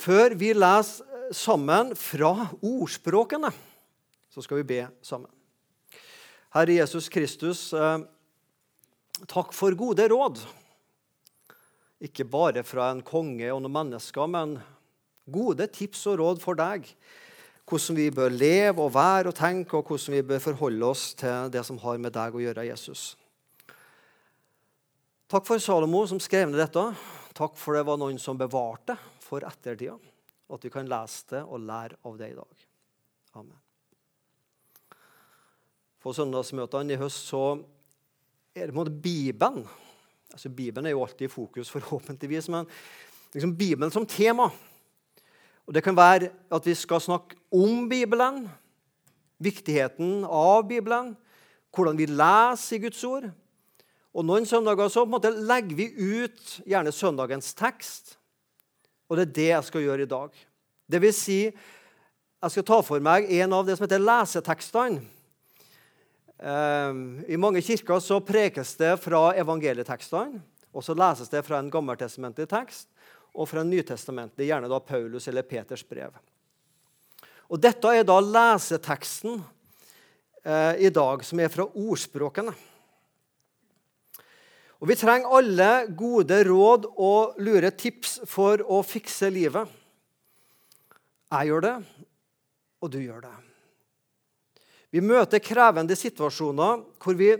[0.00, 1.04] Før vi leser
[1.36, 2.32] sammen fra
[2.64, 3.50] ordspråkene,
[4.32, 5.28] så skal vi be sammen.
[6.54, 8.00] Herre Jesus Kristus, eh,
[9.28, 10.40] takk for gode råd.
[12.00, 14.56] Ikke bare fra en konge og noen mennesker, men
[15.30, 16.88] gode tips og råd for deg.
[17.68, 21.52] Hvordan vi bør leve og være og tenke, og hvordan vi bør forholde oss til
[21.52, 23.16] det som har med deg å gjøre, Jesus.
[25.28, 26.88] Takk for Salomo som skrev ned dette.
[27.36, 28.96] Takk for det var noen som bevarte
[29.30, 29.94] for ettertida.
[30.48, 32.64] og At vi kan lese det og lære av det i dag.
[33.38, 33.58] Amen.
[36.00, 37.44] På søndagsmøtene i høst så
[38.56, 39.62] er det på Bibelen.
[40.32, 42.66] Altså Bibelen er jo alltid i fokus, forhåpentligvis, men
[43.34, 44.50] liksom Bibelen som tema.
[45.66, 48.48] Og Det kan være at vi skal snakke om Bibelen,
[49.38, 51.14] viktigheten av Bibelen,
[51.70, 53.28] hvordan vi leser i Guds ord.
[54.10, 58.16] Og Noen søndager så på en måte legger vi ut gjerne søndagens tekst.
[59.10, 60.42] Og det er det jeg skal gjøre i dag.
[60.90, 65.02] Det vil si, jeg skal ta for meg en av det som heter lesetekstene.
[66.40, 70.40] Ehm, I mange kirker så prekes det fra evangelietekstene.
[70.70, 72.86] Og så leses det fra en gammeltestamentlig tekst
[73.34, 76.14] og fra en nytestamentlig, gjerne da Paulus eller Peters brev.
[77.50, 79.40] Og Dette er da leseteksten
[80.44, 82.54] eh, i dag, som er fra ordspråkene.
[84.80, 89.68] Og Vi trenger alle gode råd og lure tips for å fikse livet.
[91.30, 91.74] Jeg gjør det,
[92.80, 93.34] og du gjør det.
[94.90, 97.34] Vi møter krevende situasjoner hvor vi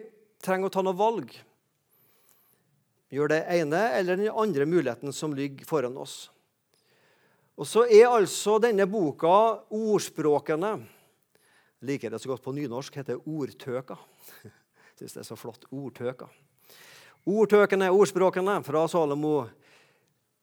[0.45, 1.33] trenger å ta noe valg.
[3.11, 6.29] Gjør det ene eller den andre muligheten som ligger foran oss.
[7.59, 10.77] Og så er altså denne boka ordspråkene
[11.81, 13.01] Jeg liker det så godt på nynorsk.
[13.01, 13.97] heter Ordtøka.
[14.45, 15.65] Jeg Syns det er så flott.
[15.73, 16.29] Ordtøka.
[17.29, 19.45] Ordtøkene, ordspråkene fra Salomo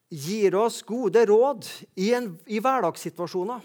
[0.08, 1.66] gir oss gode råd
[1.98, 3.64] i, en, i hverdagssituasjoner.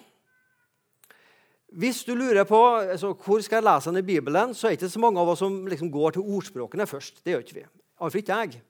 [1.74, 4.84] Hvis du lurer på altså, hvor skal jeg lese den i Bibelen, så er det
[4.84, 7.24] ikke så mange av oss som liksom går til ordspråkene først.
[7.24, 7.66] Det gjør ikke vi.
[8.02, 8.62] Iallfall ikke jeg.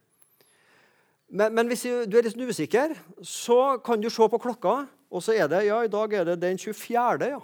[1.33, 2.93] Men, men, hvis du er litt usikker,
[3.25, 6.37] så kan du se på klokka, og så er det ja, i dag er det
[6.43, 7.31] den 24.
[7.33, 7.41] Ja.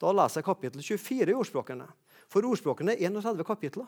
[0.00, 1.86] Da leser jeg kapittel 24 i ordspråkene.
[2.30, 3.86] For ordspråkene er 31 kapitler.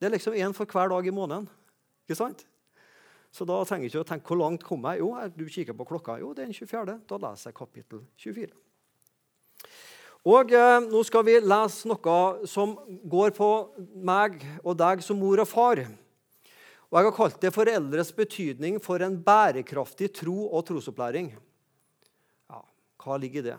[0.00, 1.46] Det er liksom én for hver dag i måneden.
[2.06, 2.44] Ikke sant?
[3.34, 5.02] Så da trenger jeg ikke å tenke hvor langt kom jeg.
[5.02, 6.20] Jo, du kikker på klokka.
[6.22, 6.94] Jo, det er den 24.
[7.10, 8.54] Da leser jeg kapittel 24.
[10.26, 13.50] Og eh, Nå skal vi lese noe som går på
[14.06, 15.82] meg og deg som mor og far.
[16.86, 21.32] Og Jeg har kalt det 'Foreldres betydning for en bærekraftig tro og trosopplæring'.
[22.50, 22.62] Ja,
[23.02, 23.58] Hva ligger i det?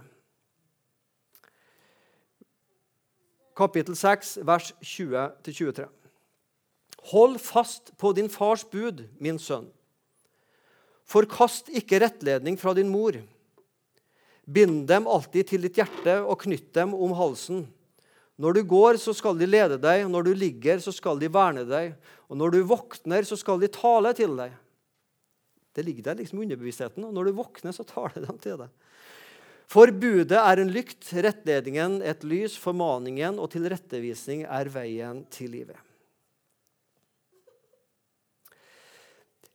[3.57, 5.87] Kapittel 6, vers 20-23.
[7.11, 9.69] Hold fast på din fars bud, min sønn.
[11.07, 13.15] Forkast ikke rettledning fra din mor.
[14.47, 17.65] Bind dem alltid til ditt hjerte og knytt dem om halsen.
[18.37, 21.63] Når du går, så skal de lede deg, når du ligger, så skal de verne
[21.67, 21.95] deg.
[22.29, 24.53] Og når du våkner, så skal de tale til deg.
[25.73, 28.69] Det ligger der liksom underbevisstheten, og når du våkner, så taler de til deg.
[29.67, 35.86] For budet er en lykt, rettledningen et lys, formaningen og tilrettevisning er veien til livet.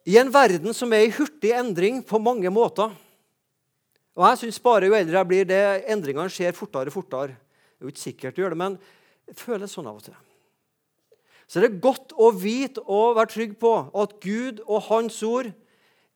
[0.09, 2.91] I en verden som er i hurtig endring på mange måter,
[4.13, 7.33] og jeg synes bare Jo eldre jeg blir, det endringene skjer fortere og fortere.
[7.33, 8.77] Det er jo ikke sikkert å gjøre det, men
[9.29, 10.19] det føles sånn av og til.
[11.49, 15.51] Så det er godt å vite og være trygg på at Gud og Hans ord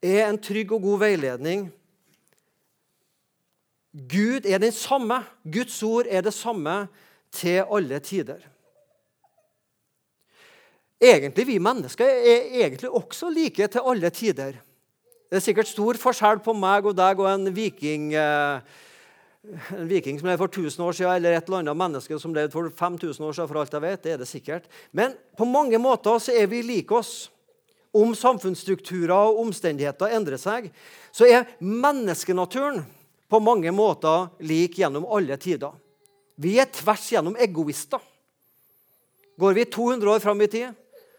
[0.05, 1.67] er en trygg og god veiledning.
[3.93, 5.23] Gud er den samme.
[5.45, 6.87] Guds ord er det samme
[7.33, 8.45] til alle tider.
[11.01, 14.57] Egentlig, Vi mennesker er egentlig også like til alle tider.
[15.27, 18.61] Det er sikkert stor forskjell på meg og deg og en viking, eh,
[19.77, 22.53] en viking som levde for 1000 år siden, eller et eller annet menneske som levde
[22.53, 23.49] for 5000 år siden.
[23.49, 24.03] for alt jeg vet.
[24.03, 24.65] Det er det sikkert.
[24.93, 27.31] Men på mange måter så er vi like oss.
[27.93, 30.71] Om samfunnsstrukturer og omstendigheter endrer seg,
[31.13, 32.85] så er menneskenaturen
[33.29, 35.73] på mange måter lik gjennom alle tider.
[36.37, 38.01] Vi er tvers gjennom egoister.
[39.39, 40.75] Går vi 200 år fram i tid,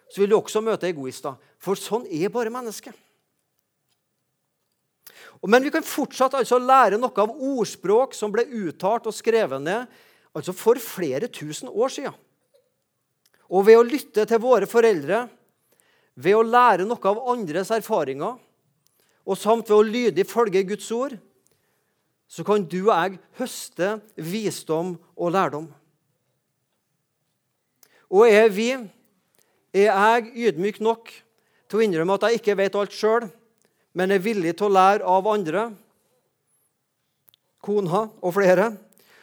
[0.07, 1.35] så vil du også møte egoister.
[1.59, 2.95] For sånn er bare mennesket.
[5.45, 9.85] Men vi kan fortsatt altså lære noe av ordspråk som ble uttalt og skrevet ned
[10.37, 12.15] altså for flere tusen år siden.
[13.47, 15.23] Og ved å lytte til våre foreldre,
[16.17, 18.35] ved å lære noe av andres erfaringer,
[19.27, 21.15] og samt ved å lydig følge Guds ord,
[22.27, 25.67] så kan du og jeg høste visdom og lærdom.
[28.11, 28.71] Og er vi,
[29.77, 31.11] er jeg ydmyk nok
[31.69, 33.27] til å innrømme at jeg ikke vet alt sjøl,
[33.97, 35.69] men er villig til å lære av andre,
[37.63, 38.71] kona og flere,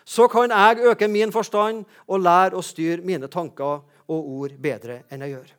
[0.05, 5.03] så kan jeg øke min forstand og lære å styre mine tanker og ord bedre
[5.09, 5.53] enn jeg gjør.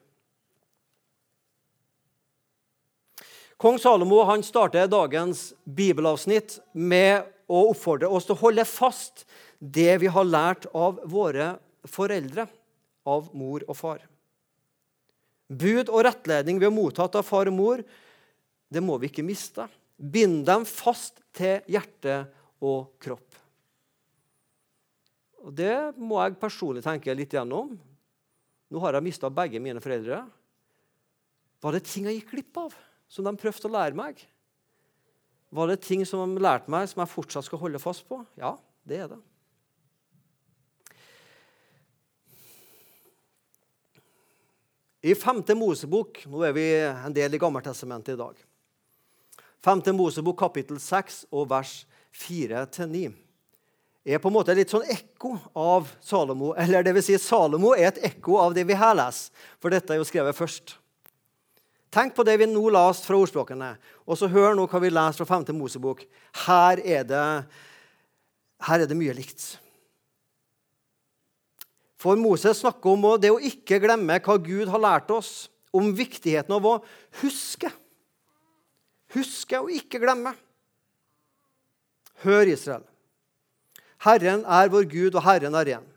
[3.58, 9.24] Kong Salomo han starter dagens bibelavsnitt med å oppfordre oss til å holde fast
[9.60, 11.56] det vi har lært av våre
[11.88, 12.46] foreldre,
[13.08, 14.04] av mor og far.
[15.46, 17.84] Bud og rettledning vi har mottatt av far og mor,
[18.72, 19.68] det må vi ikke miste.
[19.96, 22.24] Bind dem fast til hjerte
[22.64, 23.42] og kropp.
[25.46, 27.76] Og Det må jeg personlig tenke litt gjennom.
[28.74, 30.24] Nå har jeg mista begge mine foreldre.
[31.62, 32.74] Var det ting jeg gikk glipp av,
[33.08, 34.24] som de prøvde å lære meg?
[35.56, 38.20] Var det ting som de lærte meg, som jeg fortsatt skal holde fast på?
[38.42, 38.56] Ja,
[38.90, 39.22] det er det.
[45.06, 45.44] I 5.
[45.54, 48.40] Mosebok Nå er vi en del i Gammeltestamentet i dag.
[49.62, 49.84] 5.
[49.94, 51.74] Mosebok kapittel 6 og vers
[52.18, 53.12] 4-9
[54.06, 56.56] er på en måte litt sånn ekko av Salomo.
[56.58, 59.94] Eller det vil si, Salomo er et ekko av det vi her leser, for dette
[59.94, 60.76] er jo skrevet først.
[61.94, 63.72] Tenk på det vi nå leste fra ordspråkene,
[64.06, 65.54] og så hør nå hva vi leser fra 5.
[65.58, 66.02] Mosebok.
[66.48, 67.28] Her er det,
[68.70, 69.56] her er det mye likt.
[72.06, 76.54] For Moses snakker om det å ikke glemme hva Gud har lært oss, om viktigheten
[76.54, 76.74] av å
[77.24, 77.72] huske.
[79.16, 80.36] Huske og ikke glemme.
[82.22, 82.84] Hør, Israel.
[84.06, 85.88] Herren er vår Gud, og Herren er ren.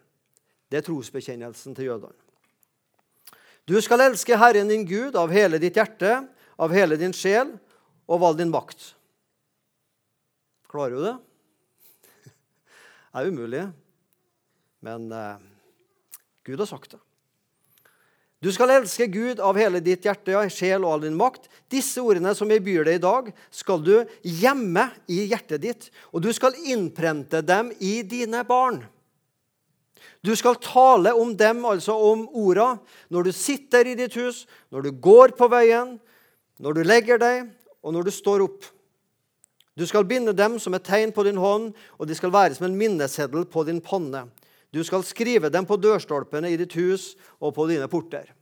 [0.73, 2.17] Det er trosbekjennelsen til jødene.
[3.69, 6.23] Du skal elske Herren din Gud av hele ditt hjerte,
[6.57, 7.53] av hele din sjel
[8.09, 8.95] og av all din makt.
[10.73, 11.15] Klarer du det?
[13.13, 13.63] Det er umulig,
[14.85, 15.47] men eh,
[16.49, 17.01] Gud har sagt det.
[18.39, 21.49] Du skal elske Gud av hele ditt hjerte, sjel og all din makt.
[21.69, 26.23] Disse ordene som jeg byr deg i dag, skal du gjemme i hjertet ditt, og
[26.23, 28.85] du skal innprente dem i dine barn.
[30.23, 32.77] Du skal tale om dem, altså om orda,
[33.11, 35.97] når du sitter i ditt hus, når du går på veien,
[36.63, 37.51] når du legger deg,
[37.83, 38.67] og når du står opp.
[39.79, 42.67] Du skal binde dem som et tegn på din hånd, og de skal være som
[42.67, 44.25] en minneseddel på din panne.
[44.75, 48.35] Du skal skrive dem på dørstolpene i ditt hus og på dine porter.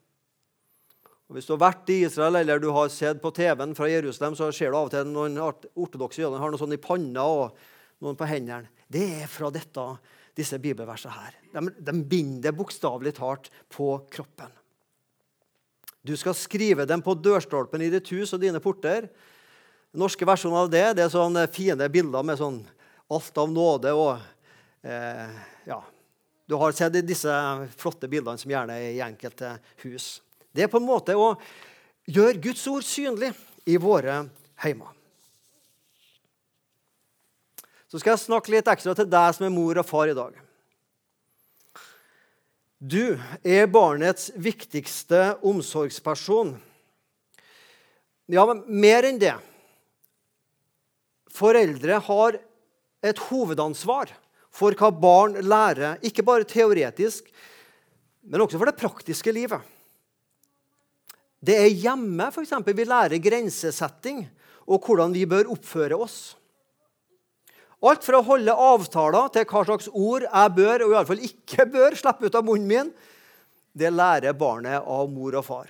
[1.26, 4.36] Og hvis du har vært i Israel eller du har sett på TV-en fra Jerusalem,
[4.38, 7.56] så ser du av og til noen ortodokse jøder har noe sånn i panna og
[8.02, 8.70] noen på hendene.
[8.86, 9.86] Det er fra dette
[10.36, 11.38] disse bibelversene her.
[11.54, 14.52] De, de binder bokstavelig talt på kroppen.
[16.06, 19.08] Du skal skrive dem på dørstolpen i ditt hus og dine porter.
[19.90, 22.60] Den norske versjonen av det det er sånne fine bilder med sånn
[23.10, 24.12] alt av nåde og
[24.86, 25.34] eh.
[26.46, 27.32] Du har sett disse
[27.76, 30.20] flotte bildene som gjerne er i enkelte hus.
[30.54, 31.32] Det er på en måte å
[32.06, 33.32] gjøre Guds ord synlig
[33.66, 34.20] i våre
[34.62, 34.92] heimer.
[37.90, 40.38] Så skal jeg snakke litt ekstra til deg som er mor og far i dag.
[42.78, 46.54] Du er barnets viktigste omsorgsperson.
[48.30, 49.34] Ja, men mer enn det.
[51.32, 52.38] Foreldre har
[53.06, 54.12] et hovedansvar
[54.56, 57.28] for hva barn lærer, ikke bare teoretisk,
[58.26, 59.60] men også for det praktiske livet.
[61.46, 64.24] Det er hjemme for eksempel, vi lærer grensesetting
[64.66, 66.34] og hvordan vi bør oppføre oss.
[67.86, 71.26] Alt fra å holde avtaler til hva slags ord jeg bør og i alle fall
[71.28, 72.94] ikke bør slippe ut av munnen min,
[73.76, 75.68] det lærer barnet av mor og far.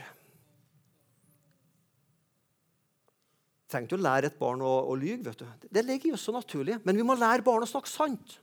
[3.67, 5.25] Trenger ikke å lære et barn å, å lyge.
[5.27, 5.67] vet du.
[5.75, 6.79] Det ligger jo så naturlig.
[6.87, 8.37] Men vi må lære barn å snakke sant.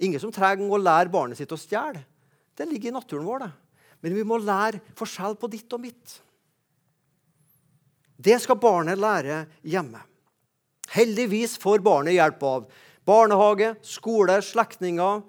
[0.00, 2.02] Ingen som trenger å lære barnet sitt å stjele.
[2.56, 3.44] Det ligger i naturen vår.
[3.44, 3.50] det.
[4.00, 6.20] Men vi må lære forskjell på ditt og mitt.
[8.20, 10.00] Det skal barnet lære hjemme.
[10.90, 12.66] Heldigvis får barnet hjelp av
[13.06, 15.22] barnehage, skole, slektninger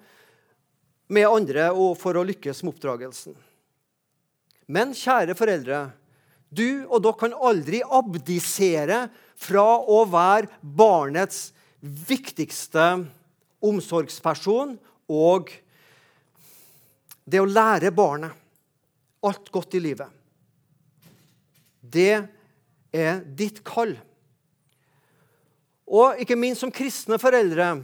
[1.12, 3.36] med andre for å lykkes med oppdragelsen.
[4.72, 5.82] Men kjære foreldre,
[6.52, 9.06] du og dere kan aldri abdisere
[9.40, 11.50] fra å være barnets
[11.80, 13.04] viktigste
[13.62, 14.76] omsorgsperson
[15.12, 15.52] og
[17.24, 18.38] det å lære barnet
[19.22, 20.08] alt godt i livet.
[21.82, 22.14] Det
[22.92, 23.94] er ditt kall.
[25.92, 27.74] Og ikke minst som kristne foreldre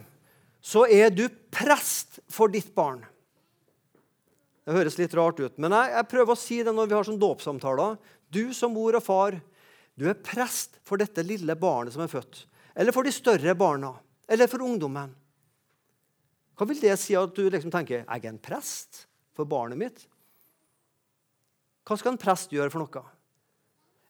[0.65, 3.05] så er du prest for ditt barn.
[4.67, 7.07] Det høres litt rart ut, men jeg, jeg prøver å si det når vi har
[7.07, 7.95] sånn dåpssamtaler.
[8.29, 9.39] Du som mor og far,
[9.97, 12.43] du er prest for dette lille barnet som er født.
[12.77, 13.95] Eller for de større barna.
[14.29, 15.15] Eller for ungdommen.
[16.59, 19.05] Hva vil det si at du liksom tenker jeg er en prest
[19.39, 20.01] for barnet mitt?
[21.87, 23.05] Hva skal en prest gjøre for noe?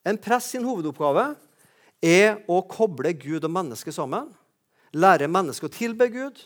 [0.09, 1.27] En prest sin hovedoppgave
[2.01, 4.33] er å koble Gud og mennesket sammen.
[4.93, 6.39] lære mennesket å tilbe Gud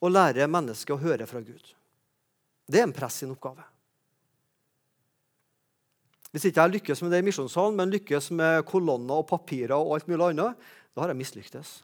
[0.00, 1.74] og lære mennesket å høre fra Gud.
[2.70, 3.64] Det er en prest sin oppgave.
[6.30, 9.96] Hvis ikke jeg lykkes med det i misjonssalen, men lykkes med kolonner og papirer, og
[9.96, 11.80] alt mulig annet, da har jeg mislyktes.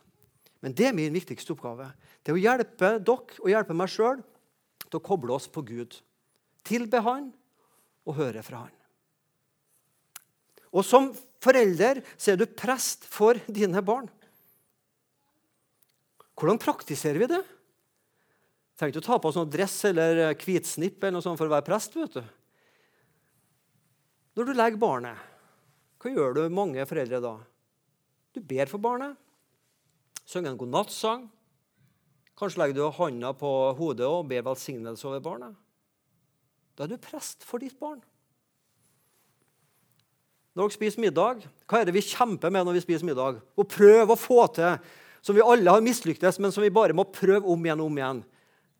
[0.66, 1.92] Men det er min viktigste oppgave.
[2.26, 4.18] Det er å hjelpe dere og hjelpe meg sjøl
[4.82, 5.92] til å koble oss på Gud.
[6.66, 7.28] Tilbe Han
[8.02, 8.72] og høre fra Han.
[10.74, 11.12] Og som
[11.44, 14.08] forelder så er du prest for dine barn.
[16.34, 17.44] Hvordan praktiserer vi det?
[18.74, 21.54] Trenger ikke å ta på oss noe dress eller hvitsnipp eller noe sånt for å
[21.54, 21.94] være prest.
[21.94, 22.24] vet du.
[24.34, 25.30] Når du legger barnet,
[26.02, 27.36] hva gjør du mange foreldre da?
[28.34, 29.14] Du ber for barnet,
[30.26, 31.28] synger en godnattsang.
[32.36, 35.56] Kanskje legger du hånda på hodet og ber velsignelse over barnet.
[36.76, 38.02] Da er du prest for ditt barn.
[40.56, 43.40] Når dere spiser middag, hva er det vi kjemper med når vi spiser middag?
[43.40, 44.78] Å prøve å få til
[45.24, 47.98] som vi alle har mislyktes, men som vi bare må prøve om igjen og om
[47.98, 48.22] igjen.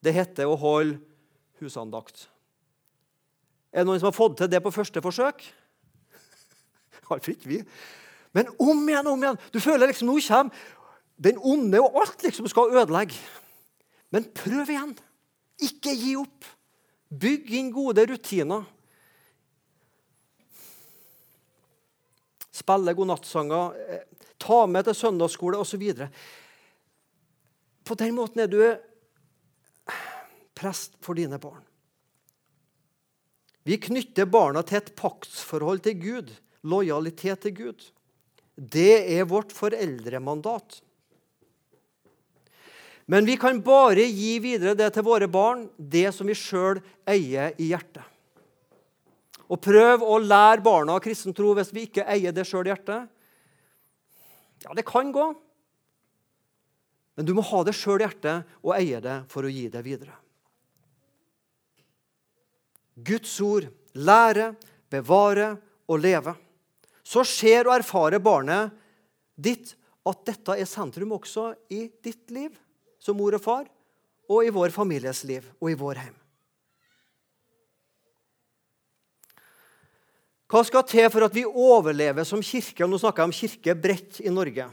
[0.05, 1.01] Det heter å holde
[1.61, 2.29] husandakt.
[3.73, 5.43] Er det noen som har fått til det på første forsøk?
[7.11, 7.61] Iallfall ikke vi.
[8.37, 9.41] Men om igjen og om igjen.
[9.53, 10.65] Du føler liksom nå kommer
[11.17, 13.17] den onde, og alt liksom skal ødelegge.
[14.13, 14.95] Men prøv igjen.
[15.65, 16.45] Ikke gi opp.
[17.09, 18.67] Bygg inn gode rutiner.
[22.57, 24.05] Spille godnattsanger, eh,
[24.39, 25.85] ta med til søndagsskole osv.
[27.85, 28.61] På den måten er du
[30.57, 31.63] prest for dine barn.
[33.67, 36.33] Vi knytter barna til et paktsforhold til Gud,
[36.63, 37.87] lojalitet til Gud.
[38.57, 40.81] Det er vårt foreldremandat.
[43.07, 47.55] Men vi kan bare gi videre det til våre barn, det som vi sjøl eier
[47.63, 48.03] i hjertet.
[49.47, 53.07] Og prøv å lære barna kristen tro hvis vi ikke eier det sjøl i hjertet.
[54.67, 55.29] Ja, det kan gå.
[57.15, 59.85] Men du må ha det sjøl i hjertet og eie det for å gi det
[59.87, 60.19] videre.
[63.07, 64.51] Guds ord, lære,
[64.91, 65.53] bevare
[65.87, 66.35] og leve.
[67.07, 68.75] Så ser og erfarer barnet
[69.39, 72.51] ditt at dette er sentrum også i ditt liv
[73.07, 73.67] som mor og far,
[74.27, 76.15] og i vår families liv og i vår heim.
[80.47, 82.87] Hva skal til for at vi overlever som kirke?
[82.87, 84.69] Nå snakker jeg om kirke bredt i Norge.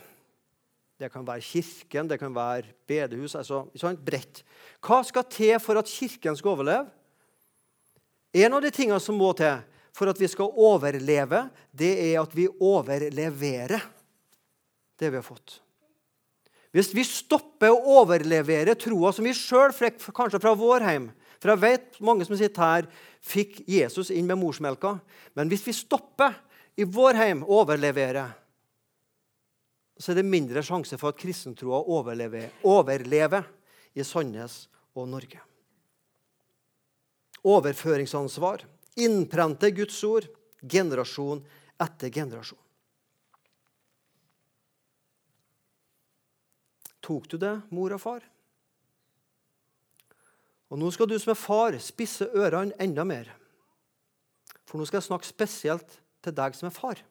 [1.01, 3.35] Det kan være kirken, det kan være bedehus.
[3.35, 3.65] altså
[3.97, 4.43] bredt.
[4.85, 6.85] Hva skal til for at kirken skal overleve?
[8.33, 9.61] En av de tingene som må til
[9.93, 13.81] for at vi skal overleve, det er at vi overleverer
[14.97, 15.62] det vi har fått.
[16.73, 21.51] Hvis vi stopper å overlevere troa som vi sjøl fikk kanskje fra vår heim For
[21.53, 22.85] jeg vet mange som sitter her,
[23.19, 24.95] fikk Jesus inn med morsmelka.
[25.35, 26.37] Men hvis vi stopper
[26.79, 28.23] i vår heim å overlevere,
[29.99, 33.43] så er det mindre sjanse for at kristentroa overlever, overlever
[33.93, 34.63] i Sandnes
[34.95, 35.43] og Norge
[37.43, 38.65] overføringsansvar.
[38.95, 40.27] Innprente Guds ord
[40.61, 41.43] generasjon
[41.81, 42.59] etter generasjon.
[47.03, 48.25] Tok du det, mor og far?
[50.71, 53.27] Og Nå skal du som er far, spisse ørene enda mer.
[54.65, 57.01] For nå skal jeg snakke spesielt til deg som er far.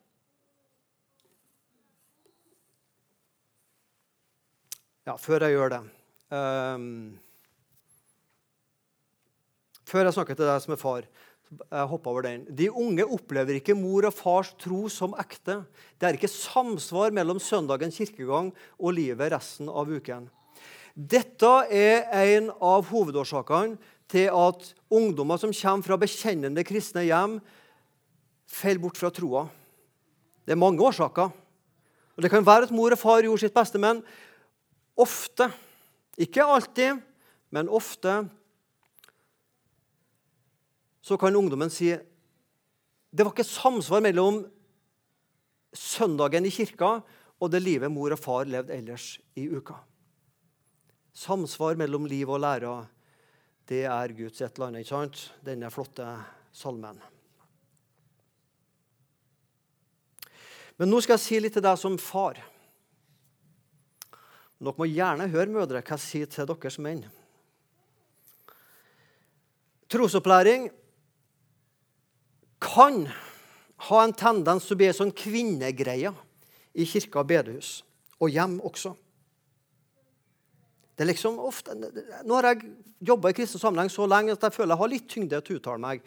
[5.06, 5.84] Ja, før jeg gjør det
[6.32, 6.88] um
[9.92, 11.06] før jeg snakker til deg som er far.
[11.52, 12.44] Jeg over den.
[12.48, 15.58] De unge opplever ikke mor og fars tro som ekte.
[16.00, 20.30] Det er ikke samsvar mellom søndagens kirkegang og livet resten av uken.
[20.96, 23.76] Dette er en av hovedårsakene
[24.12, 27.38] til at ungdommer som kommer fra bekjennende kristne hjem,
[28.48, 29.46] faller bort fra troa.
[30.44, 31.32] Det er mange årsaker.
[32.16, 34.02] Og Det kan være at mor og far gjorde sitt beste, men
[34.96, 35.48] ofte,
[36.20, 37.00] ikke alltid,
[37.52, 38.22] men ofte
[41.02, 41.90] så kan ungdommen si
[43.12, 44.40] det var ikke samsvar mellom
[45.76, 47.00] søndagen i kirka
[47.42, 49.76] og det livet mor og far levde ellers i uka.
[51.12, 52.70] Samsvar mellom liv og lære,
[53.68, 55.24] det er Guds et eller annet, ikke sant?
[55.44, 56.06] Denne flotte
[56.56, 57.02] salmen.
[60.80, 62.38] Men nå skal jeg si litt til deg som far.
[64.62, 67.02] Dere må gjerne høre mødre hva jeg sier til deres menn.
[69.92, 70.70] Trosopplæring
[72.62, 73.06] kan
[73.88, 76.12] ha en tendens til å bli en sånn kvinnegreie
[76.72, 77.80] i kirka og bedehus,
[78.22, 78.94] og hjem også.
[80.92, 82.68] Det er liksom ofte, Nå har jeg
[83.02, 85.60] jobba i kristen sammenheng så lenge at jeg føler jeg har litt tyngde til å
[85.60, 86.04] uttale meg.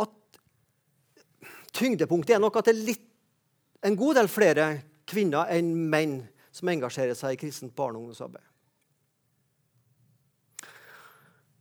[0.00, 0.38] At
[1.76, 3.08] Tyngdepunktet er nok at det er litt,
[3.82, 4.68] en god del flere
[5.10, 6.20] kvinner enn menn
[6.54, 8.51] som engasjerer seg i kristent barne- og ungdomsarbeid.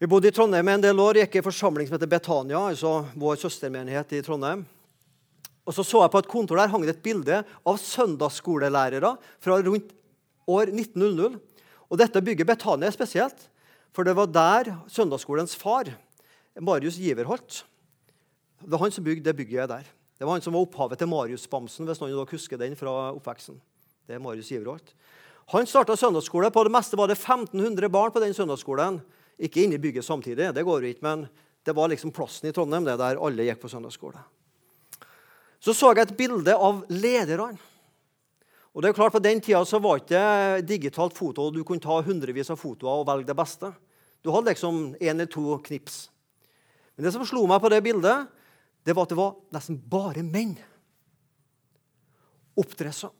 [0.01, 3.03] Vi bodde i Trondheim en del år, gikk i en forsamling som heter Betania, altså
[3.21, 4.63] vår søstermenighet i Trondheim.
[5.61, 9.59] Og Så så jeg på et kontor der hang det et bilde av søndagsskolelærere fra
[9.61, 9.93] rundt
[10.49, 11.37] år 1900.
[11.85, 13.45] Og Dette bygget Betania spesielt,
[13.93, 15.93] for det var der søndagsskolens far,
[16.59, 17.63] Marius Giverholt
[18.59, 19.85] Det var han som bygde det bygget der.
[20.17, 23.61] Det var han som var opphavet til Marius-bamsen, hvis noen husker den fra oppveksten.
[24.07, 24.95] Det er Marius Giverholt.
[25.53, 26.49] Han starta søndagsskole.
[26.49, 29.03] På det meste var det 1500 barn på den søndagsskolen.
[29.41, 31.25] Ikke inne i bygget samtidig, det går jo ikke, men
[31.65, 34.21] det var liksom plassen i Trondheim det der alle gikk på søndagsskole.
[35.61, 37.59] Så så jeg et bilde av lederne.
[38.71, 41.49] Og det er klart På den tida så var det ikke digitalt foto.
[41.51, 43.73] Du kunne ta hundrevis av fotoer og velge det beste.
[44.23, 46.09] Du hadde liksom én eller to knips.
[46.95, 48.29] Men det som slo meg på det bildet,
[48.85, 50.55] det var at det var nesten bare menn.
[52.57, 53.11] Oppdressa.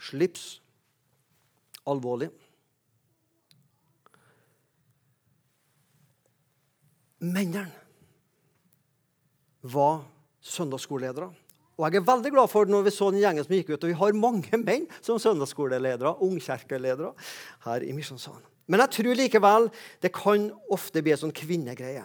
[0.00, 0.60] Slips.
[1.86, 2.30] Alvorlig.
[7.24, 7.70] Mennene
[9.64, 10.02] var
[10.44, 11.30] søndagsskoleledere.
[11.74, 13.90] Og jeg er veldig glad for når vi så den gjengen som gikk ut, og
[13.90, 17.14] vi har mange menn som søndagsskoleledere, ungkirkeledere
[17.66, 18.44] her i Misjonssalen.
[18.70, 19.66] Men jeg tror likevel
[20.00, 22.04] det kan ofte bli en sånn kvinnegreie.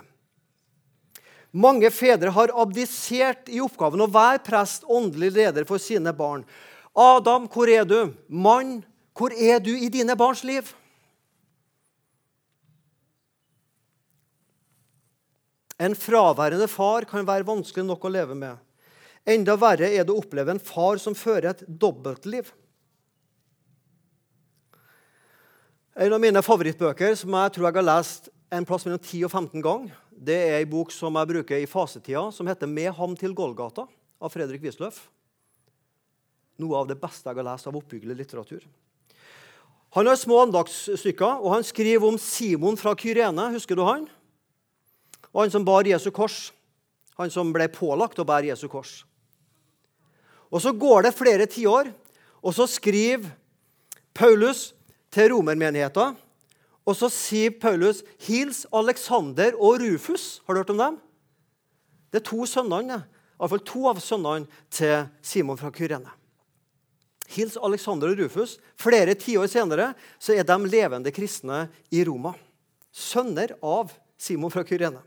[1.50, 6.44] Mange fedre har abdisert i oppgaven å være prest, åndelig leder for sine barn.
[6.94, 8.14] Adam, hvor er du?
[8.28, 8.80] Mann,
[9.18, 10.70] hvor er du i dine barns liv?
[15.80, 18.58] En fraværende far kan være vanskelig nok å leve med.
[19.30, 22.50] Enda verre er det å oppleve en far som fører et dobbeltliv.
[26.00, 29.32] En av mine favorittbøker som jeg tror jeg har lest en plass mellom 10 og
[29.32, 33.16] 15 ganger, det er en bok som jeg bruker i fasetida, som heter 'Med ham
[33.16, 33.88] til Golgata'
[34.22, 35.08] av Fredrik Wisløff.
[36.60, 38.64] Noe av det beste jeg har lest av oppbyggelig litteratur.
[39.96, 43.54] Han har små andagsstykker, og han skriver om Simon fra Kyrene.
[43.54, 44.08] Husker du han?
[45.34, 46.50] Og han som bar Jesu kors.
[47.20, 49.04] Han som ble pålagt å bære Jesu kors.
[50.50, 51.92] Og Så går det flere tiår,
[52.42, 53.30] og så skriver
[54.14, 54.74] Paulus
[55.12, 56.16] til romermenigheten.
[56.86, 60.40] Og så sier Paulus 'Hils Alexander og Rufus'.
[60.48, 60.98] Har du hørt om dem?
[62.12, 63.06] Det er to sønnene,
[63.40, 66.10] iallfall to av sønnene til Simon fra Kyrene.
[67.30, 68.58] Hils Alexander og Rufus.
[68.76, 72.34] Flere tiår senere så er de levende kristne i Roma.
[72.92, 75.04] Sønner av Simon fra Kyrene.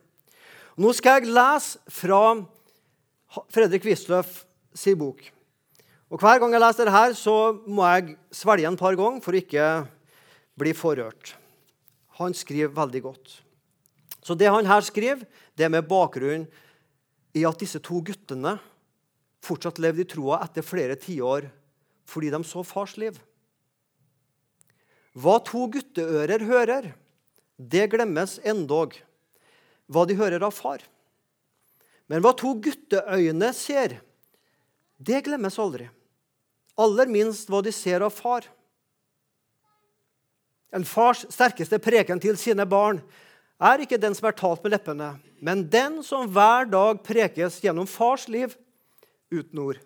[0.80, 2.32] Nå skal jeg lese fra
[3.52, 5.20] Fredrik Wisløff sin bok.
[6.12, 9.40] Og Hver gang jeg leser dette, så må jeg svelge en par ganger for å
[9.40, 9.66] ikke
[10.61, 11.35] bli forrørt.
[12.20, 13.37] Han skriver veldig godt.
[14.24, 16.46] Så det han her skriver, det er med bakgrunn
[17.37, 18.56] i at disse to guttene
[19.44, 21.50] fortsatt levde i troa etter flere tiår
[22.08, 23.16] fordi de så fars liv.
[25.12, 26.92] Hva to gutteører hører,
[27.56, 28.96] det glemmes endog
[29.92, 30.83] hva de hører av far.
[32.11, 33.98] Men hva to gutteøyne ser,
[34.98, 35.88] det glemmes aldri.
[36.81, 38.46] Aller minst hva de ser av far.
[40.72, 43.02] En fars sterkeste preken til sine barn
[43.62, 45.11] er ikke den som er talt med leppene,
[45.44, 48.57] men den som hver dag prekes gjennom fars liv
[49.33, 49.78] uten ord.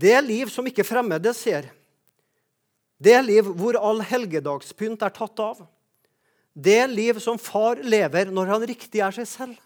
[0.00, 1.66] Det er liv som ikke fremmede ser.
[3.00, 5.60] Det er liv hvor all helgedagspynt er tatt av
[6.54, 9.58] det liv som far lever når han riktig er seg selv.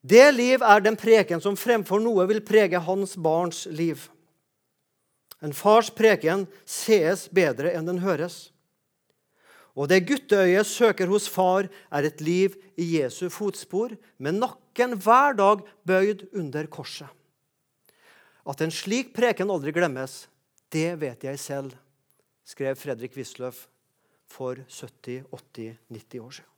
[0.00, 4.06] Det liv er den preken som fremfor noe vil prege hans barns liv.
[5.42, 8.48] En fars preken sees bedre enn den høres.
[9.78, 15.36] Og det gutteøyet søker hos far, er et liv i Jesu fotspor, med nakken hver
[15.38, 17.06] dag bøyd under korset.
[18.48, 20.24] At en slik preken aldri glemmes,
[20.74, 21.76] det vet jeg selv,
[22.48, 23.68] skrev Fredrik Wisløff
[24.28, 26.54] for 70, 80, 90 år siden.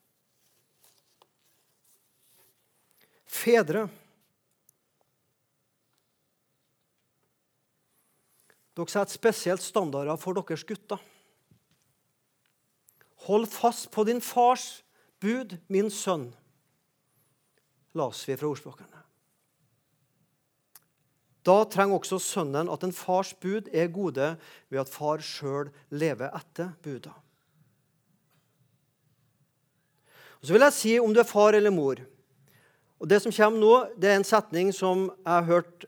[3.30, 3.88] Fedre
[8.76, 11.00] Dere setter spesielt standarder for deres gutter.
[13.26, 14.80] Hold fast på din fars
[15.20, 16.30] bud, min sønn,
[17.98, 19.02] las vi fra ordspråkene.
[21.44, 24.35] Da trenger også sønnen at en fars bud er gode
[24.70, 27.12] ved at far sjøl lever etter buda.
[30.40, 32.00] Og så vil jeg si om du er far eller mor.
[33.00, 35.87] Og Det som kommer nå, det er en setning som jeg har hørt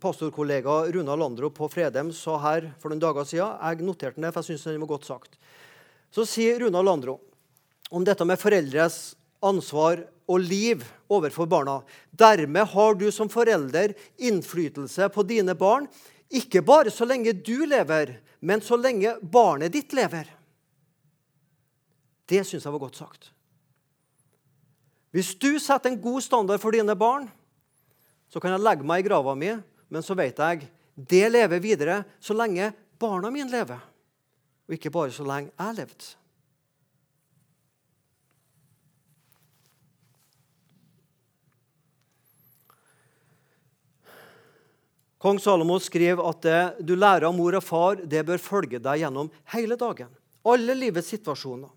[0.00, 3.56] pastorkollega Runa Landro på Fredheim sa her for noen dager siden.
[3.60, 5.36] Jeg noterte den, for jeg syns den var godt sagt.
[6.12, 7.18] Så sier Runa Landro
[7.90, 9.14] om dette med foreldres
[9.44, 11.80] ansvar og liv overfor barna.
[12.10, 15.88] Dermed har du som forelder innflytelse på dine barn
[16.30, 20.28] Ikke bare så lenge du lever, men så lenge barnet ditt lever.
[22.30, 23.32] Det syns jeg var godt sagt.
[25.10, 27.26] Hvis du setter en god standard for dine barn,
[28.30, 29.50] så kan jeg legge meg i grava mi,
[29.90, 32.70] men så vet jeg det lever videre så lenge
[33.00, 33.80] barna mine lever,
[34.68, 36.14] og ikke bare så lenge jeg levde.
[45.20, 49.02] Kong Salomo skriver at det du lærer av mor og far, det bør følge deg
[49.02, 50.08] gjennom hele dagen.
[50.48, 51.68] Alle livets situasjoner.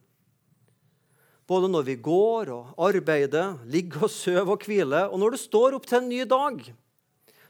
[1.50, 5.76] Både når vi går og arbeider, ligger og sover og hviler, og når du står
[5.76, 6.62] opp til en ny dag.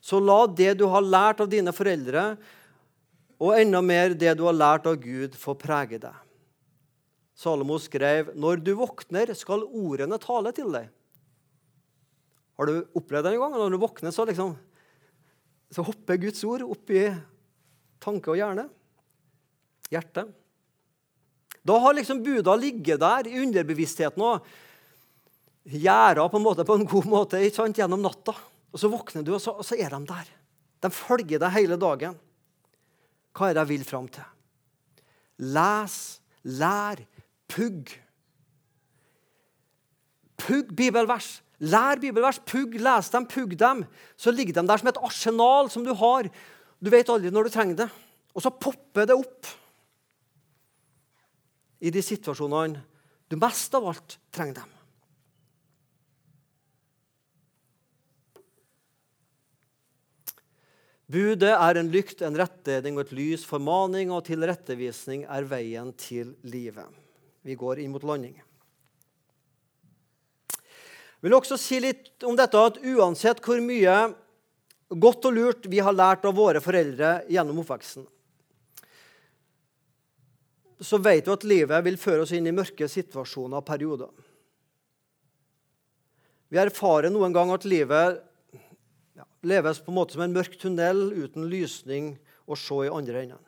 [0.03, 2.34] Så la det du har lært av dine foreldre,
[3.43, 6.15] og enda mer det du har lært av Gud, få prege deg.
[7.36, 10.89] Salomo skrev, 'Når du våkner, skal ordene tale til deg'.
[12.58, 13.51] Har du opplevd det en gang?
[13.51, 14.56] Når du våkner, så liksom
[15.73, 17.08] så hopper Guds ord opp i
[18.03, 18.67] tanke og hjerne.
[19.89, 20.27] Hjerte.
[21.63, 24.47] Da har liksom buda ligget der i underbevisstheten og
[25.63, 28.36] gjerda på en på en god måte ikke sant, gjennom natta.
[28.73, 30.28] Og Så våkner du, og så, og så er de der.
[30.82, 32.17] De følger deg hele dagen.
[33.34, 34.26] Hva er det jeg vil fram til?
[35.39, 35.95] Les,
[36.43, 36.99] lær,
[37.47, 37.93] pugg.
[40.38, 41.41] Pugg bibelvers.
[41.63, 42.41] Lær bibelvers.
[42.43, 43.86] Pugg, les dem, pugg dem.
[44.17, 46.28] Så ligger de der som et arsenal som du har.
[46.84, 47.89] Du vet aldri når du trenger det.
[48.36, 49.47] Og så popper det opp
[51.83, 52.79] i de situasjonene
[53.27, 54.71] du mest av alt trenger dem.
[61.13, 63.43] Budet er en lykt, en rettledning og et lys.
[63.45, 66.87] Formaning og tilrettevisning er veien til livet.
[67.43, 68.39] Vi går inn mot landing.
[70.53, 73.93] Jeg vil også si litt om dette at uansett hvor mye
[74.89, 78.07] godt og lurt vi har lært av våre foreldre gjennom oppveksten,
[80.83, 84.11] så vet vi at livet vil føre oss inn i mørke situasjoner og perioder.
[86.53, 88.19] Vi erfarer noen gang at livet
[89.17, 92.13] ja, leves på en måte som en mørk tunnel uten lysning
[92.45, 93.41] å se i andre enden.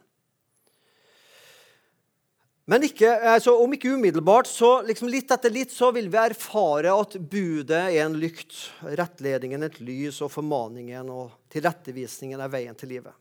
[2.66, 6.96] Men ikke, altså, om ikke umiddelbart, så liksom litt etter litt så vil vi erfare
[6.98, 12.96] at budet er en lykt, rettledningen et lys, og formaningen og tilrettevisningen er veien til
[12.96, 13.14] livet.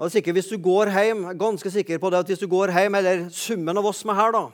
[0.00, 2.72] Og er sikkert, hvis du går hjem, ganske sikker på det at hvis du går
[2.72, 4.46] hjem, eller summen av oss som er her, da,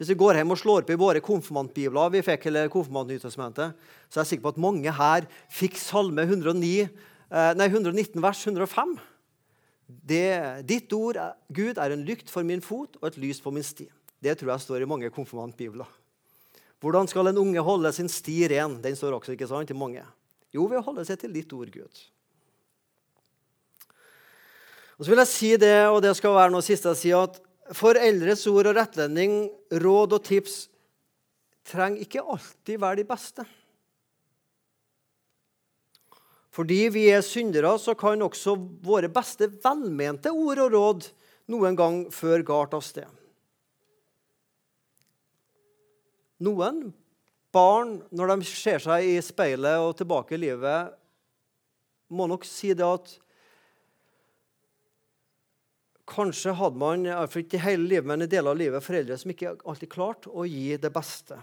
[0.00, 3.78] hvis vi går hjem og slår på i våre konfirmantbibler vi fikk, hele konfirmantnytestamentet,
[4.10, 8.42] så er jeg sikker på at mange her fikk Salme 109, eh, nei, 119 vers
[8.42, 8.98] 105.
[9.86, 10.26] Det,
[10.66, 11.22] ditt ord,
[11.54, 13.86] Gud, er en lykt for min fot og et lys på min sti.
[14.18, 15.86] Det tror jeg står i mange konfirmantbibler.
[16.82, 18.80] Hvordan skal en unge holde sin sti ren?
[18.82, 20.02] Den står også ikke sant, til mange.
[20.50, 22.08] Jo, ved å holde seg til ditt ord, Gud.
[25.00, 27.38] Og så vil jeg si det, og det skal være noe siste jeg sier, at
[27.72, 29.46] foreldres ord og rettledning,
[29.80, 30.66] råd og tips
[31.70, 33.46] trenger ikke alltid være de beste.
[36.52, 41.08] Fordi vi er syndere, så kan også våre beste velmente ord og råd
[41.54, 43.08] noen gang føre galt av sted.
[46.44, 46.90] Noen
[47.56, 50.92] barn, når de ser seg i speilet og tilbake i livet,
[52.12, 53.16] må nok si det at
[56.10, 59.92] Kanskje hadde man ikke hele livet, men i deler av livet foreldre som ikke alltid
[59.92, 61.38] klarte å gi det beste.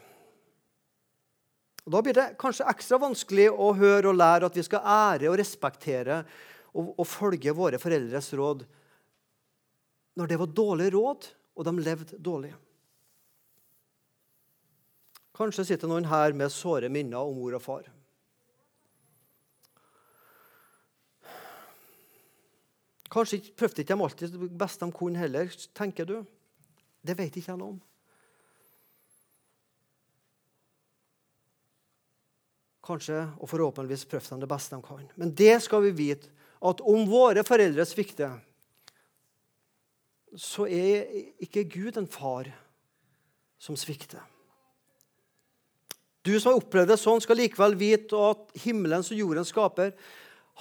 [1.88, 5.30] Og Da blir det kanskje ekstra vanskelig å høre og lære at vi skal ære
[5.32, 6.20] og respektere
[6.76, 8.66] og, og følge våre foreldres råd
[10.18, 11.28] når det var dårlige råd,
[11.58, 12.50] og de levde dårlig.
[15.38, 17.86] Kanskje sitter noen her med såre minner om mor og far.
[23.18, 26.18] Kanskje prøvde ikke de alltid det beste de kunne heller, tenker du.
[27.02, 27.80] Det vet ikke jeg noe om.
[32.88, 35.08] kanskje og forhåpentligvis prøvde de det beste de kan.
[35.20, 38.38] Men det skal vi vite, at om våre foreldre svikter,
[40.38, 41.08] så er
[41.44, 42.50] ikke Gud en far
[43.62, 44.22] som svikter.
[46.26, 49.94] Du som har opplevd det sånn, skal likevel vite at himmelens og jordens skaper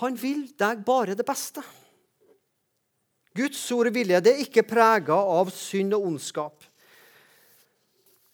[0.02, 1.62] han vil deg bare det beste.
[3.36, 6.64] Guds ord vilje det er ikke prega av synd og ondskap.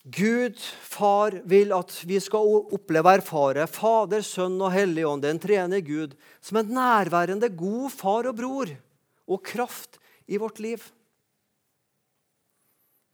[0.03, 5.38] Gud, Far, vil at vi skal oppleve og erfare Fader, Sønn og Hellig Ånd, den
[5.38, 8.73] treende Gud, som en nærværende god far og bror
[9.31, 10.83] og kraft i vårt liv.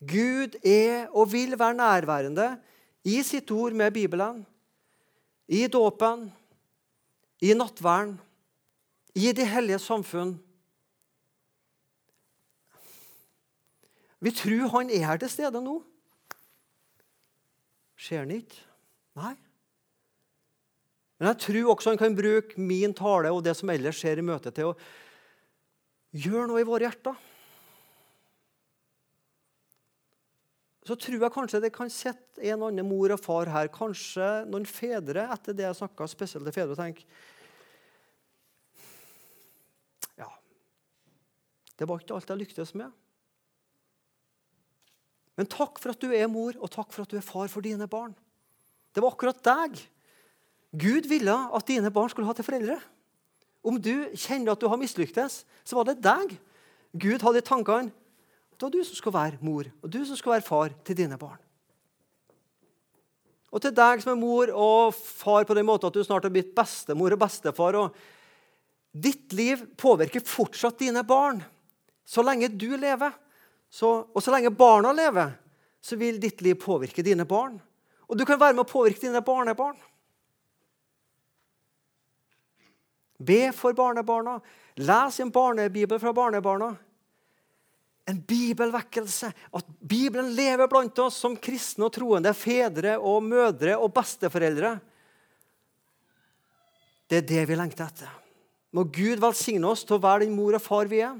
[0.00, 2.48] Gud er og vil være nærværende
[3.04, 4.46] i sitt ord med Bibelen,
[5.48, 6.28] i dåpen,
[7.44, 8.16] i nattverden,
[9.14, 10.38] i det hellige samfunn.
[14.24, 15.78] Vi tror han er her til stede nå.
[17.98, 18.62] Ser han ikke?
[19.18, 19.34] Nei.
[21.18, 24.26] Men jeg tror også han kan bruke min tale og det som ellers skjer i
[24.26, 24.76] møtet, til å
[26.14, 27.18] gjøre noe i våre hjerter.
[30.88, 34.64] Så tror jeg kanskje det kan sitte en annen mor og far her, kanskje noen
[34.64, 37.04] fedre, etter det jeg snakka spesielt til fedre, og tenke
[40.16, 40.30] Ja,
[41.76, 42.94] det var ikke alt jeg lyktes med.
[45.38, 47.64] Men takk for at du er mor, og takk for at du er far for
[47.64, 48.12] dine barn.
[48.92, 49.78] Det var akkurat deg
[50.78, 52.76] Gud ville at dine barn skulle ha til foreldre.
[53.64, 56.34] Om du kjenner at du har mislyktes, så var det deg
[56.98, 57.94] Gud hadde i tankene.
[58.58, 61.16] Det var du som skulle være mor, og du som skulle være far til dine
[61.20, 61.38] barn.
[63.48, 66.34] Og til deg som er mor og far på den måten at du snart har
[66.34, 68.00] blitt bestemor og bestefar og
[68.98, 71.42] Ditt liv påvirker fortsatt dine barn.
[72.08, 73.12] Så lenge du lever,
[73.70, 75.34] så, og så lenge barna lever,
[75.80, 77.58] så vil ditt liv påvirke dine barn.
[78.08, 79.76] Og du kan være med å påvirke dine barnebarn.
[83.18, 84.38] Be for barnebarna.
[84.78, 86.70] Les en barnebibel fra barnebarna.
[88.08, 89.32] En bibelvekkelse.
[89.52, 94.78] At Bibelen lever blant oss som kristne og troende fedre og mødre og besteforeldre.
[97.08, 98.14] Det er det vi lengter etter.
[98.72, 101.18] Må Gud velsigne oss til å være den mor og far vi er.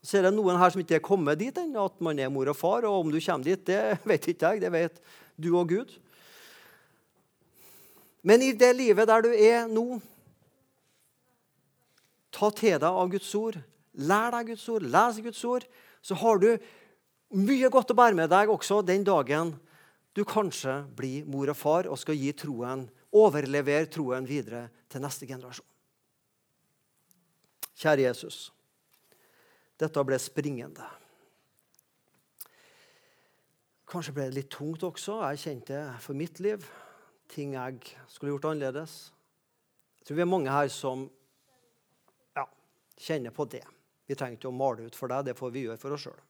[0.00, 2.48] Så er det noen her som ikke er kommet dit ennå, at man er mor
[2.48, 2.86] og far.
[2.88, 4.62] Og om du kommer dit, det vet ikke jeg.
[4.64, 5.02] Det vet
[5.36, 5.92] du og Gud.
[8.24, 10.00] Men i det livet der du er nå,
[12.30, 13.56] ta til deg av Guds ord.
[14.00, 15.66] Lær deg Guds ord, les Guds ord.
[16.04, 16.52] Så har du
[17.36, 19.54] mye godt å bære med deg også den dagen
[20.16, 25.28] du kanskje blir mor og far og skal gi troen, overlevere troen videre til neste
[25.28, 25.66] generasjon.
[27.80, 28.48] Kjære Jesus.
[29.80, 30.86] Dette ble springende.
[33.90, 35.18] Kanskje ble det litt tungt også.
[35.32, 36.66] Jeg kjente for mitt liv.
[37.30, 39.10] Ting jeg skulle gjort annerledes.
[39.98, 41.06] Jeg tror vi er mange her som
[42.36, 42.44] ja,
[43.00, 43.64] kjenner på det.
[44.10, 46.20] Vi trenger ikke å male ut for deg, det får vi gjøre for oss sjøl.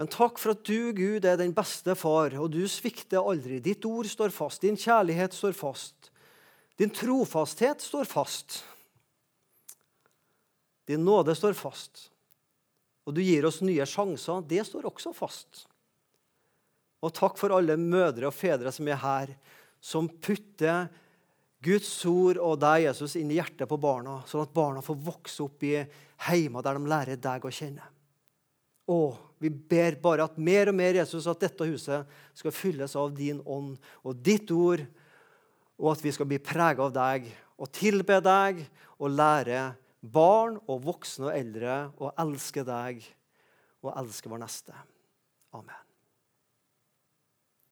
[0.00, 3.60] Men takk for at du, Gud, er den beste far, og du svikter aldri.
[3.62, 6.08] Ditt ord står fast, din kjærlighet står fast.
[6.80, 8.62] Din trofasthet står fast.
[10.92, 12.10] Din nåde står fast.
[13.08, 14.44] Og du gir oss nye sjanser.
[14.46, 15.64] Det står også fast.
[17.02, 19.32] Og takk for alle mødre og fedre som er her,
[19.82, 20.86] som putter
[21.62, 25.42] Guds ord og deg, Jesus, inn i hjertet på barna, sånn at barna får vokse
[25.44, 25.76] opp i
[26.26, 27.84] heimer der de lærer deg å kjenne.
[28.90, 33.14] Og vi ber bare at mer og mer Jesus, at dette huset skal fylles av
[33.14, 34.82] din ånd og ditt ord,
[35.78, 38.64] og at vi skal bli prega av deg og tilbe deg
[38.98, 43.04] og lære barn og voksne og eldre å elske deg
[43.82, 44.74] og elske vår neste.
[45.54, 45.91] Amen.